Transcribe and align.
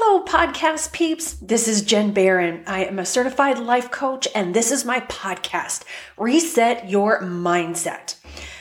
Hello, 0.00 0.24
podcast 0.24 0.92
peeps. 0.92 1.32
This 1.42 1.66
is 1.66 1.82
Jen 1.82 2.12
Barron. 2.12 2.62
I 2.68 2.84
am 2.84 3.00
a 3.00 3.04
certified 3.04 3.58
life 3.58 3.90
coach, 3.90 4.28
and 4.32 4.54
this 4.54 4.70
is 4.70 4.84
my 4.84 5.00
podcast, 5.00 5.82
Reset 6.16 6.88
Your 6.88 7.20
Mindset. 7.20 8.14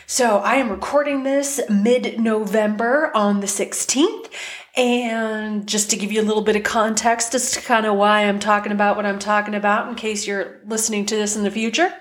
So, 0.07 0.39
I 0.39 0.55
am 0.55 0.71
recording 0.71 1.21
this 1.21 1.61
mid 1.69 2.19
November 2.19 3.11
on 3.13 3.41
the 3.41 3.45
16th. 3.45 4.31
And 4.75 5.67
just 5.67 5.91
to 5.91 5.95
give 5.95 6.11
you 6.11 6.21
a 6.21 6.25
little 6.25 6.41
bit 6.41 6.55
of 6.55 6.63
context 6.63 7.35
as 7.35 7.51
to 7.51 7.61
kind 7.61 7.85
of 7.85 7.97
why 7.97 8.21
I'm 8.23 8.39
talking 8.39 8.71
about 8.71 8.95
what 8.95 9.05
I'm 9.05 9.19
talking 9.19 9.53
about, 9.53 9.87
in 9.89 9.93
case 9.93 10.25
you're 10.25 10.61
listening 10.65 11.05
to 11.05 11.15
this 11.15 11.35
in 11.35 11.43
the 11.43 11.51
future, 11.51 11.93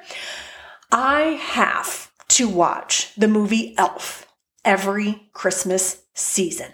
I 0.90 1.38
have 1.42 2.10
to 2.28 2.48
watch 2.48 3.12
the 3.18 3.28
movie 3.28 3.74
Elf 3.76 4.26
every 4.64 5.28
Christmas 5.34 6.04
season 6.14 6.72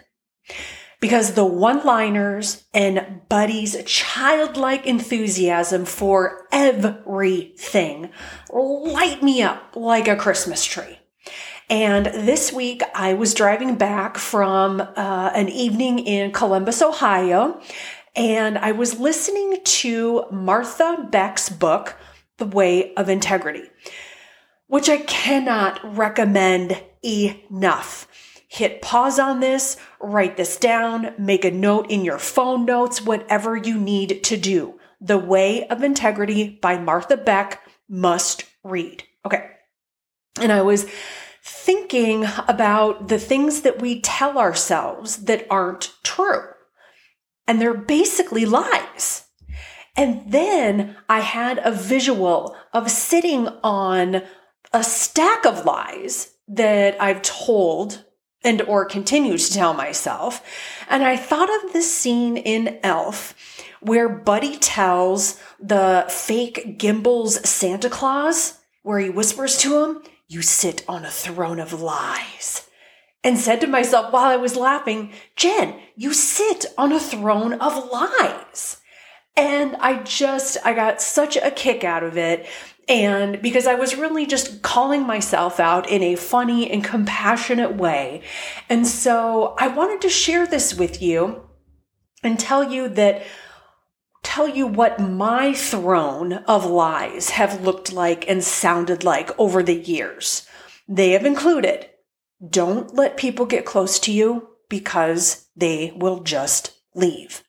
because 1.03 1.33
the 1.33 1.43
one 1.43 1.83
liners 1.83 2.63
and 2.73 3.19
Buddy's 3.27 3.75
childlike 3.83 4.87
enthusiasm 4.87 5.83
for 5.83 6.47
everything 6.49 8.09
light 8.49 9.21
me 9.21 9.41
up 9.41 9.75
like 9.75 10.07
a 10.07 10.15
Christmas 10.15 10.63
tree. 10.63 10.97
And 11.69 12.05
this 12.05 12.53
week 12.53 12.83
I 12.95 13.15
was 13.15 13.33
driving 13.33 13.75
back 13.75 14.17
from 14.17 14.79
uh, 14.79 15.31
an 15.35 15.49
evening 15.49 15.99
in 15.99 16.31
Columbus, 16.31 16.81
Ohio, 16.81 17.59
and 18.15 18.57
I 18.57 18.71
was 18.71 18.97
listening 18.97 19.57
to 19.61 20.23
Martha 20.31 21.05
Beck's 21.11 21.49
book, 21.49 21.97
The 22.37 22.45
Way 22.45 22.93
of 22.93 23.09
Integrity, 23.09 23.69
which 24.67 24.87
I 24.87 24.99
cannot 24.99 25.81
recommend 25.97 26.81
enough 27.03 28.07
hit 28.53 28.83
pause 28.83 29.17
on 29.17 29.39
this, 29.39 29.77
write 29.99 30.37
this 30.37 30.57
down, 30.57 31.11
make 31.17 31.43
a 31.43 31.49
note 31.49 31.89
in 31.89 32.05
your 32.05 32.19
phone 32.19 32.65
notes, 32.65 33.01
whatever 33.01 33.57
you 33.57 33.79
need 33.79 34.23
to 34.23 34.37
do. 34.37 34.79
The 35.01 35.17
Way 35.17 35.67
of 35.69 35.81
Integrity 35.81 36.59
by 36.61 36.77
Martha 36.77 37.17
Beck 37.17 37.67
must 37.89 38.45
read. 38.63 39.05
Okay. 39.25 39.49
And 40.39 40.51
I 40.51 40.61
was 40.61 40.85
thinking 41.43 42.25
about 42.47 43.07
the 43.07 43.17
things 43.17 43.61
that 43.61 43.81
we 43.81 44.01
tell 44.01 44.37
ourselves 44.37 45.23
that 45.23 45.47
aren't 45.49 45.91
true. 46.03 46.43
And 47.47 47.59
they're 47.59 47.73
basically 47.73 48.45
lies. 48.45 49.25
And 49.97 50.31
then 50.31 50.95
I 51.09 51.21
had 51.21 51.59
a 51.63 51.71
visual 51.71 52.55
of 52.71 52.91
sitting 52.91 53.47
on 53.63 54.21
a 54.71 54.83
stack 54.83 55.43
of 55.43 55.65
lies 55.65 56.35
that 56.47 57.01
I've 57.01 57.23
told 57.23 58.05
and 58.43 58.61
or 58.63 58.85
continue 58.85 59.37
to 59.37 59.53
tell 59.53 59.73
myself. 59.73 60.43
And 60.89 61.03
I 61.03 61.17
thought 61.17 61.49
of 61.63 61.73
this 61.73 61.95
scene 61.95 62.37
in 62.37 62.79
Elf 62.83 63.35
where 63.83 64.09
Buddy 64.09 64.57
tells 64.57 65.39
the 65.59 66.05
fake 66.09 66.79
Gimbels 66.79 67.45
Santa 67.45 67.89
Claus, 67.89 68.59
where 68.81 68.99
he 68.99 69.09
whispers 69.09 69.57
to 69.57 69.83
him, 69.83 70.03
You 70.27 70.41
sit 70.41 70.83
on 70.87 71.05
a 71.05 71.11
throne 71.11 71.59
of 71.59 71.73
lies. 71.73 72.67
And 73.25 73.37
said 73.37 73.61
to 73.61 73.67
myself 73.67 74.11
while 74.11 74.25
I 74.25 74.35
was 74.35 74.57
laughing, 74.57 75.13
Jen, 75.37 75.79
you 75.95 76.13
sit 76.13 76.65
on 76.77 76.91
a 76.91 76.99
throne 76.99 77.53
of 77.53 77.89
lies. 77.89 78.81
And 79.35 79.75
I 79.77 80.03
just, 80.03 80.57
I 80.65 80.73
got 80.73 81.01
such 81.01 81.37
a 81.37 81.49
kick 81.49 81.83
out 81.83 82.03
of 82.03 82.17
it. 82.17 82.45
And 82.87 83.41
because 83.41 83.65
I 83.65 83.75
was 83.75 83.95
really 83.95 84.25
just 84.25 84.61
calling 84.61 85.07
myself 85.07 85.59
out 85.59 85.89
in 85.89 86.03
a 86.03 86.15
funny 86.15 86.69
and 86.69 86.83
compassionate 86.83 87.75
way. 87.75 88.23
And 88.69 88.85
so 88.85 89.55
I 89.57 89.67
wanted 89.67 90.01
to 90.01 90.09
share 90.09 90.45
this 90.45 90.73
with 90.73 91.01
you 91.01 91.47
and 92.23 92.37
tell 92.37 92.71
you 92.71 92.89
that, 92.89 93.23
tell 94.21 94.49
you 94.49 94.67
what 94.67 94.99
my 94.99 95.53
throne 95.53 96.33
of 96.33 96.65
lies 96.65 97.31
have 97.31 97.61
looked 97.61 97.93
like 97.93 98.27
and 98.29 98.43
sounded 98.43 99.03
like 99.03 99.31
over 99.39 99.63
the 99.63 99.75
years. 99.75 100.47
They 100.87 101.11
have 101.11 101.25
included 101.25 101.89
don't 102.49 102.93
let 102.93 103.15
people 103.15 103.45
get 103.45 103.65
close 103.65 103.97
to 103.99 104.11
you 104.11 104.49
because 104.69 105.47
they 105.55 105.93
will 105.95 106.19
just 106.21 106.77
leave. 106.93 107.41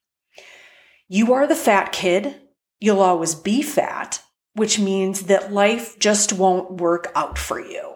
You 1.09 1.32
are 1.32 1.48
the 1.48 1.56
fat 1.56 1.91
kid. 1.91 2.36
You'll 2.78 3.00
always 3.00 3.34
be 3.34 3.60
fat 3.60 4.22
which 4.54 4.78
means 4.78 5.22
that 5.22 5.53
life 5.53 5.98
just 5.98 6.32
won't 6.32 6.81
work 6.81 7.10
out 7.15 7.38
for 7.38 7.60
you. 7.60 7.94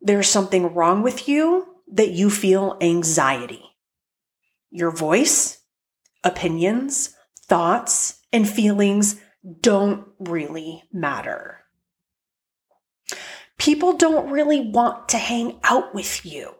There's 0.00 0.28
something 0.28 0.74
wrong 0.74 1.02
with 1.02 1.28
you 1.28 1.66
that 1.92 2.10
you 2.10 2.30
feel 2.30 2.76
anxiety. 2.80 3.62
Your 4.70 4.90
voice, 4.90 5.62
opinions, 6.22 7.14
thoughts, 7.46 8.20
and 8.32 8.48
feelings 8.48 9.20
don't 9.60 10.06
really 10.18 10.82
matter. 10.92 11.60
People 13.58 13.96
don't 13.96 14.30
really 14.30 14.60
want 14.60 15.08
to 15.10 15.18
hang 15.18 15.60
out 15.64 15.94
with 15.94 16.26
you. 16.26 16.54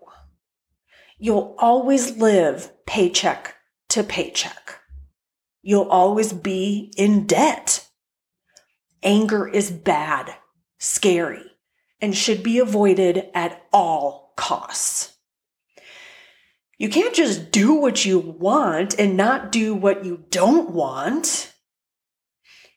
You'll 1.18 1.54
always 1.58 2.16
live 2.16 2.72
paycheck 2.86 3.54
to 3.88 4.02
paycheck. 4.02 4.80
You'll 5.62 5.88
always 5.88 6.32
be 6.32 6.92
in 6.96 7.26
debt 7.26 7.85
Anger 9.02 9.46
is 9.46 9.70
bad, 9.70 10.34
scary, 10.78 11.44
and 12.00 12.16
should 12.16 12.42
be 12.42 12.58
avoided 12.58 13.28
at 13.34 13.62
all 13.72 14.32
costs. 14.36 15.16
You 16.78 16.88
can't 16.90 17.14
just 17.14 17.50
do 17.50 17.74
what 17.74 18.04
you 18.04 18.18
want 18.18 18.98
and 18.98 19.16
not 19.16 19.50
do 19.50 19.74
what 19.74 20.04
you 20.04 20.24
don't 20.30 20.70
want. 20.70 21.52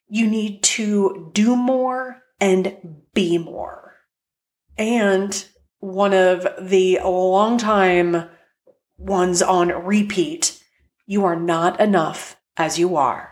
You 0.07 0.27
need 0.27 0.63
to 0.63 1.31
do 1.33 1.55
more 1.55 2.21
and 2.39 3.03
be 3.13 3.37
more. 3.37 3.95
And 4.77 5.45
one 5.79 6.13
of 6.13 6.47
the 6.61 6.99
long-time 7.03 8.29
ones 8.97 9.41
on 9.41 9.67
repeat, 9.67 10.63
you 11.05 11.25
are 11.25 11.35
not 11.35 11.79
enough 11.81 12.37
as 12.55 12.79
you 12.79 12.95
are. 12.95 13.28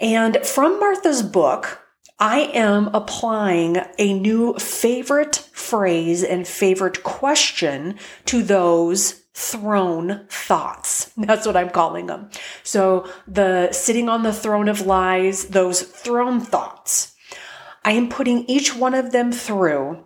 And 0.00 0.38
from 0.44 0.78
Martha's 0.78 1.22
book, 1.22 1.80
I 2.18 2.50
am 2.54 2.88
applying 2.94 3.78
a 3.98 4.18
new 4.18 4.54
favorite 4.54 5.36
phrase 5.52 6.22
and 6.22 6.46
favorite 6.46 7.02
question 7.02 7.98
to 8.26 8.42
those 8.42 9.22
throne 9.34 10.26
thoughts. 10.30 11.12
That's 11.16 11.46
what 11.46 11.56
I'm 11.56 11.70
calling 11.70 12.06
them. 12.06 12.30
So 12.62 13.10
the 13.28 13.70
sitting 13.72 14.08
on 14.08 14.22
the 14.22 14.32
throne 14.32 14.68
of 14.68 14.86
lies, 14.86 15.48
those 15.48 15.82
throne 15.82 16.40
thoughts. 16.40 17.14
I 17.84 17.92
am 17.92 18.08
putting 18.08 18.44
each 18.46 18.74
one 18.74 18.94
of 18.94 19.12
them 19.12 19.30
through 19.30 20.04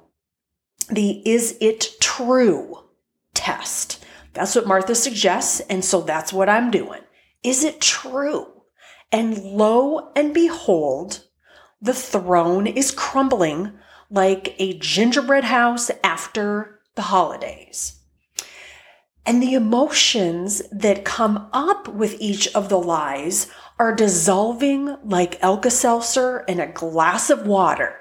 the 0.91 1.23
is 1.29 1.57
it 1.61 1.89
true 2.01 2.85
test. 3.35 4.05
That's 4.33 4.55
what 4.55 4.67
Martha 4.67 4.95
suggests. 4.95 5.61
And 5.61 5.85
so 5.85 6.01
that's 6.01 6.33
what 6.33 6.49
I'm 6.49 6.71
doing. 6.71 7.01
Is 7.43 7.65
it 7.65 7.81
true? 7.81 8.60
And 9.13 9.39
lo 9.39 10.13
and 10.15 10.33
behold, 10.33 11.25
the 11.81 11.95
throne 11.95 12.67
is 12.67 12.91
crumbling 12.91 13.73
like 14.11 14.55
a 14.59 14.79
gingerbread 14.79 15.45
house 15.45 15.91
after 16.05 16.81
the 16.95 17.03
holidays. 17.03 18.01
And 19.27 19.43
the 19.43 19.55
emotions 19.55 20.63
that 20.73 21.05
come 21.05 21.49
up 21.53 21.89
with 21.89 22.17
each 22.21 22.49
of 22.55 22.69
the 22.69 22.81
lies 22.81 23.49
are 23.79 23.95
dissolving 23.95 24.97
like 25.05 25.43
Alka 25.43 25.71
Seltzer 25.71 26.41
in 26.49 26.61
a 26.61 26.73
glass 26.73 27.31
of 27.31 27.47
water 27.47 27.97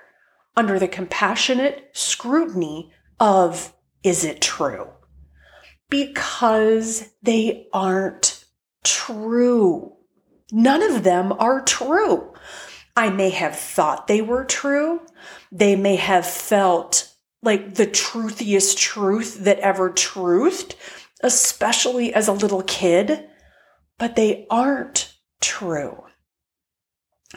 under 0.55 0.79
the 0.79 0.87
compassionate 0.87 1.89
scrutiny 1.93 2.91
of 3.19 3.73
is 4.03 4.23
it 4.23 4.41
true? 4.41 4.87
Because 5.89 7.09
they 7.21 7.67
aren't 7.73 8.43
true. 8.83 9.93
None 10.51 10.81
of 10.81 11.03
them 11.03 11.33
are 11.33 11.61
true. 11.61 12.33
I 12.95 13.09
may 13.09 13.29
have 13.29 13.57
thought 13.57 14.07
they 14.07 14.21
were 14.21 14.45
true. 14.45 15.01
They 15.51 15.75
may 15.75 15.95
have 15.95 16.25
felt 16.25 17.13
like 17.41 17.75
the 17.75 17.85
truthiest 17.85 18.77
truth 18.77 19.43
that 19.43 19.59
ever 19.59 19.89
truthed, 19.89 20.75
especially 21.21 22.13
as 22.13 22.27
a 22.27 22.33
little 22.33 22.63
kid, 22.63 23.27
but 23.97 24.15
they 24.15 24.45
aren't 24.49 25.15
true. 25.39 26.03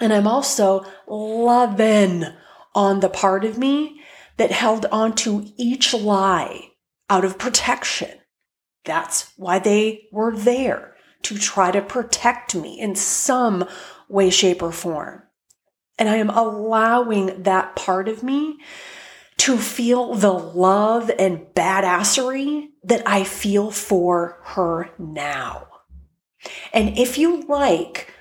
And 0.00 0.12
I'm 0.12 0.26
also 0.26 0.85
loving 1.06 2.25
on 2.75 3.00
the 3.00 3.11
part 3.11 3.44
of 3.44 3.59
me 3.59 4.00
that 4.38 4.50
held 4.50 4.87
on 4.87 5.14
to 5.17 5.53
each 5.56 5.93
lie 5.93 6.70
out 7.11 7.25
of 7.25 7.38
protection. 7.38 8.19
That's 8.85 9.32
why 9.37 9.59
they 9.59 10.09
were 10.11 10.35
there 10.35 10.91
to 11.22 11.38
try 11.38 11.70
to 11.70 11.80
protect 11.82 12.54
me 12.54 12.78
in 12.78 12.94
some 12.94 13.69
way, 14.08 14.30
shape, 14.30 14.62
or 14.62 14.72
form. 14.72 15.22
And 15.98 16.08
I 16.08 16.16
am 16.16 16.30
allowing 16.30 17.42
that 17.42 17.76
part 17.76 18.08
of 18.08 18.22
me 18.22 18.58
to 19.38 19.56
feel 19.56 20.14
the 20.14 20.32
love 20.32 21.10
and 21.19 21.46
badassery 21.54 22.69
that 22.84 23.02
I 23.06 23.24
feel 23.24 23.70
for 23.70 24.38
her 24.44 24.90
now. 24.98 25.69
And 26.72 26.98
if 26.98 27.19
you 27.19 27.42
like 27.42 28.12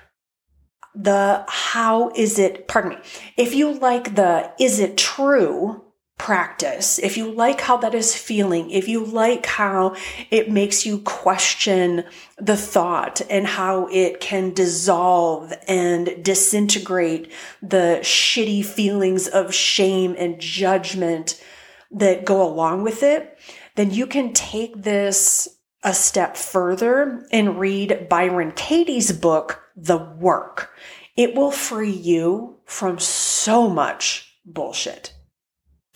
the 0.94 1.44
how 1.48 2.10
is 2.14 2.38
it, 2.38 2.68
pardon 2.68 2.92
me, 2.92 2.98
if 3.36 3.54
you 3.54 3.72
like 3.78 4.14
the 4.14 4.52
is 4.60 4.78
it 4.78 4.96
true 4.96 5.84
practice, 6.18 6.98
if 7.00 7.16
you 7.16 7.32
like 7.32 7.60
how 7.60 7.76
that 7.78 7.94
is 7.94 8.14
feeling, 8.14 8.70
if 8.70 8.88
you 8.88 9.04
like 9.04 9.44
how 9.46 9.96
it 10.30 10.50
makes 10.50 10.86
you 10.86 10.98
question 10.98 12.04
the 12.38 12.56
thought 12.56 13.20
and 13.28 13.46
how 13.46 13.88
it 13.88 14.20
can 14.20 14.52
dissolve 14.52 15.52
and 15.66 16.22
disintegrate 16.22 17.32
the 17.60 17.98
shitty 18.02 18.64
feelings 18.64 19.26
of 19.26 19.52
shame 19.52 20.14
and 20.16 20.40
judgment 20.40 21.42
that 21.90 22.24
go 22.24 22.42
along 22.42 22.82
with 22.82 23.02
it, 23.02 23.38
then 23.74 23.90
you 23.90 24.06
can 24.06 24.32
take 24.32 24.82
this 24.82 25.48
a 25.82 25.92
step 25.92 26.36
further 26.36 27.26
and 27.32 27.58
read 27.58 28.06
Byron 28.08 28.52
Katie's 28.52 29.10
book, 29.10 29.62
The 29.76 29.98
Work. 29.98 30.70
It 31.16 31.34
will 31.34 31.50
free 31.50 31.90
you 31.90 32.58
from 32.64 32.98
so 33.00 33.68
much 33.68 34.38
bullshit. 34.44 35.12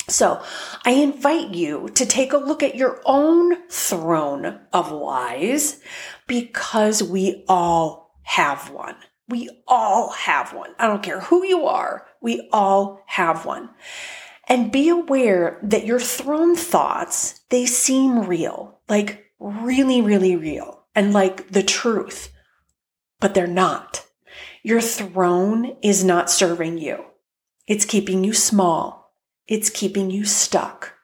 So 0.08 0.41
I 0.85 0.93
invite 0.93 1.50
you 1.50 1.88
to 1.94 2.06
take 2.06 2.32
a 2.32 2.38
look 2.38 2.62
at 2.62 2.76
your 2.76 3.00
own 3.05 3.69
throne 3.69 4.61
of 4.73 4.93
lies 4.93 5.81
because 6.29 7.03
we 7.03 7.44
all 7.49 8.14
have 8.23 8.70
one. 8.70 8.97
We 9.29 9.50
all 9.67 10.11
have 10.11 10.53
one. 10.53 10.70
I 10.79 10.87
don't 10.87 11.03
care 11.03 11.20
who 11.20 11.44
you 11.44 11.67
are. 11.67 12.06
We 12.20 12.49
all 12.53 13.03
have 13.06 13.44
one. 13.44 13.70
And 14.49 14.70
be 14.70 14.88
aware 14.88 15.58
that 15.64 15.87
your 15.87 15.99
throne 15.99 16.55
thoughts, 16.55 17.41
they 17.49 17.67
seem 17.67 18.26
real, 18.26 18.79
like 18.88 19.32
really, 19.41 20.00
really 20.00 20.37
real 20.37 20.85
and 20.94 21.12
like 21.12 21.49
the 21.50 21.64
truth, 21.64 22.32
but 23.19 23.35
they're 23.35 23.49
not. 23.49 24.06
Your 24.62 24.81
throne 24.81 25.76
is 25.82 26.05
not 26.05 26.31
serving 26.31 26.79
you. 26.79 27.05
It's 27.67 27.85
keeping 27.85 28.23
you 28.23 28.32
small 28.32 29.06
it's 29.49 29.71
keeping 29.71 30.11
you 30.11 30.25
stuck, 30.25 30.95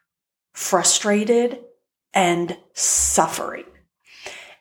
frustrated, 0.53 1.61
and 2.12 2.56
suffering. 2.73 3.65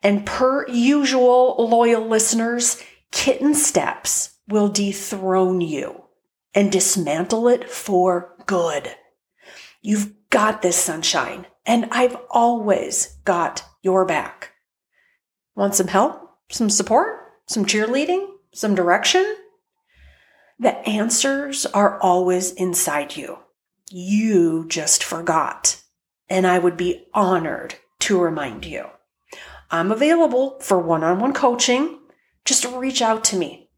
And 0.03 0.25
per 0.25 0.67
usual, 0.67 1.55
loyal 1.59 2.07
listeners, 2.07 2.81
kitten 3.11 3.53
steps 3.53 4.37
will 4.47 4.69
dethrone 4.69 5.61
you 5.61 6.03
and 6.53 6.71
dismantle 6.71 7.47
it 7.47 7.69
for 7.69 8.35
good. 8.45 8.89
You've 9.81 10.13
got 10.29 10.61
this 10.61 10.77
sunshine, 10.77 11.47
and 11.65 11.87
I've 11.91 12.17
always 12.29 13.17
got 13.25 13.63
your 13.81 14.05
back. 14.05 14.51
Want 15.55 15.75
some 15.75 15.87
help? 15.87 16.29
Some 16.49 16.69
support? 16.69 17.19
Some 17.47 17.65
cheerleading? 17.65 18.27
Some 18.53 18.75
direction? 18.75 19.35
The 20.59 20.77
answers 20.87 21.65
are 21.65 21.99
always 21.99 22.51
inside 22.53 23.15
you 23.15 23.39
you 23.91 24.65
just 24.67 25.03
forgot. 25.03 25.81
And 26.29 26.47
I 26.47 26.59
would 26.59 26.77
be 26.77 27.05
honored 27.13 27.75
to 27.99 28.19
remind 28.19 28.65
you. 28.65 28.85
I'm 29.69 29.91
available 29.91 30.59
for 30.59 30.79
one 30.79 31.03
on 31.03 31.19
one 31.19 31.33
coaching. 31.33 31.99
Just 32.45 32.65
reach 32.65 33.01
out 33.01 33.23
to 33.25 33.37
me. 33.37 33.69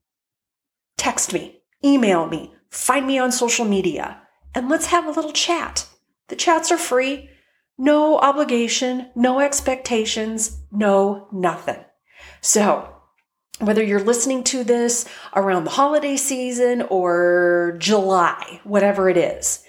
Text 0.98 1.34
me, 1.34 1.62
email 1.84 2.28
me, 2.28 2.54
find 2.70 3.06
me 3.06 3.18
on 3.20 3.32
social 3.32 3.66
media, 3.66 4.22
and 4.56 4.70
let's 4.70 4.88
have 4.88 5.06
a 5.06 5.12
little 5.12 5.34
chat. 5.34 5.88
The 6.30 6.36
chats 6.36 6.72
are 6.72 6.78
free, 6.78 7.30
no 7.78 8.18
obligation, 8.20 9.10
no 9.16 9.40
expectations, 9.40 10.60
no 10.72 11.28
nothing. 11.32 11.84
So, 12.42 12.90
whether 13.60 13.84
you're 13.84 14.00
listening 14.04 14.44
to 14.46 14.64
this 14.64 15.06
around 15.36 15.64
the 15.64 15.72
holiday 15.72 16.16
season 16.16 16.84
or 16.84 17.76
July, 17.80 18.62
whatever 18.64 19.10
it 19.10 19.18
is, 19.18 19.64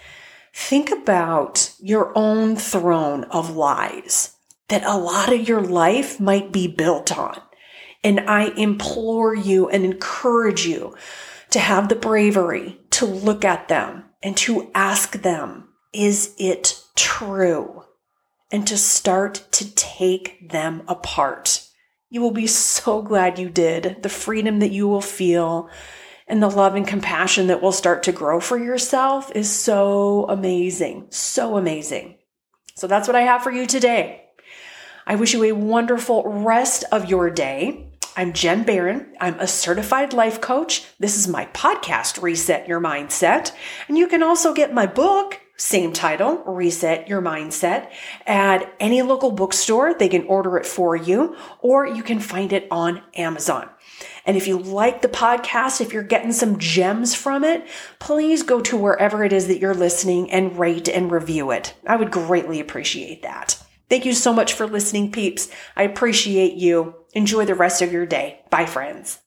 think 0.55 0.91
about 0.91 1.75
your 1.81 2.17
own 2.17 2.55
throne 2.55 3.25
of 3.25 3.57
lies 3.57 4.37
that 4.69 4.85
a 4.85 4.97
lot 4.97 5.33
of 5.33 5.49
your 5.49 5.61
life 5.61 6.21
might 6.21 6.53
be 6.53 6.69
built 6.69 7.17
on. 7.17 7.41
And 8.05 8.21
I 8.21 8.53
implore 8.57 9.35
you 9.35 9.69
and 9.69 9.85
encourage 9.85 10.65
you 10.65 10.95
to 11.51 11.59
have 11.59 11.89
the 11.89 11.97
bravery 11.97 12.79
to 12.91 13.05
look 13.05 13.45
at 13.45 13.69
them 13.69 14.05
and 14.23 14.37
to 14.39 14.71
ask 14.75 15.23
them, 15.23 15.69
is 15.93 16.35
it 16.39 16.81
true? 16.97 17.83
And 18.53 18.67
to 18.69 18.79
start 18.79 19.47
to 19.53 19.75
take 19.75 20.51
them 20.51 20.83
apart. 20.87 21.69
You 22.11 22.21
will 22.21 22.31
be 22.31 22.47
so 22.47 23.03
glad 23.03 23.39
you 23.39 23.51
did. 23.51 24.03
The 24.05 24.09
freedom 24.09 24.61
that 24.61 24.71
you 24.71 24.87
will 24.87 25.01
feel 25.01 25.69
and 26.27 26.43
the 26.43 26.49
love 26.49 26.75
and 26.75 26.87
compassion 26.87 27.49
that 27.49 27.63
will 27.63 27.73
start 27.73 28.03
to 28.05 28.13
grow 28.13 28.41
for 28.41 28.59
yourself 28.59 29.31
is 29.35 29.51
so 29.51 30.27
amazing. 30.29 31.07
So 31.11 31.57
amazing. 31.57 32.19
So 32.77 32.87
that's 32.87 33.07
what 33.07 33.17
I 33.17 33.23
have 33.23 33.43
for 33.43 33.51
you 33.51 33.67
today. 33.67 34.23
I 35.07 35.17
wish 35.17 35.35
you 35.35 35.45
a 35.45 35.53
wonderful 35.53 36.25
rest 36.25 36.85
of 36.91 37.11
your 37.11 37.31
day. 37.31 37.91
I'm 38.17 38.33
Jen 38.33 38.63
Barron. 38.63 39.15
I'm 39.21 39.39
a 39.39 39.47
certified 39.47 40.13
life 40.13 40.41
coach. 40.41 40.87
This 40.99 41.17
is 41.17 41.29
my 41.29 41.47
podcast, 41.47 42.23
Reset 42.23 42.69
Your 42.69 42.81
Mindset. 42.81 43.53
And 43.89 43.99
you 43.99 44.07
can 44.07 44.23
also 44.23 44.55
get 44.55 44.73
my 44.73 44.87
book, 44.87 45.41
same 45.57 45.93
title, 45.93 46.43
Reset 46.47 47.09
Your 47.09 47.21
Mindset, 47.21 47.91
at 48.27 48.73
any 48.81 49.03
local 49.03 49.31
bookstore. 49.31 49.95
They 49.95 50.09
can 50.09 50.25
order 50.27 50.57
it 50.57 50.65
for 50.65 50.97
you, 50.97 51.37
or 51.61 51.87
you 51.87 52.03
can 52.03 52.21
find 52.21 52.53
it 52.53 52.67
on 52.71 53.03
Amazon. 53.15 53.69
And 54.27 54.37
if 54.37 54.49
you 54.49 54.59
like 54.59 55.03
the 55.03 55.09
podcast, 55.09 55.81
if 55.81 55.93
you're 55.93 56.03
getting 56.03 56.33
some 56.33 56.59
gems 56.59 57.15
from 57.15 57.45
it, 57.45 57.67
please 57.99 58.43
go 58.43 58.61
to 58.63 58.77
wherever 58.77 59.25
it 59.25 59.33
is 59.33 59.49
that 59.49 59.59
you're 59.59 59.75
listening 59.75 60.31
and 60.31 60.59
rate 60.59 60.89
and 60.89 61.11
review 61.11 61.51
it. 61.51 61.75
I 61.87 61.97
would 61.97 62.11
greatly 62.11 62.61
appreciate 62.61 63.23
that. 63.23 63.59
Thank 63.89 64.07
you 64.07 64.15
so 64.15 64.33
much 64.33 64.55
for 64.55 64.67
listening, 64.67 65.13
peeps. 65.13 65.51
I 65.77 65.83
appreciate 65.83 66.55
you. 66.55 66.95
Enjoy 67.13 67.45
the 67.45 67.55
rest 67.55 67.83
of 67.83 67.93
your 67.93 68.07
day. 68.07 68.41
Bye, 68.51 68.67
friends. 68.67 69.24